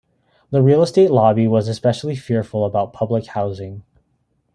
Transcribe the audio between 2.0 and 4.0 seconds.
fearful about public housing.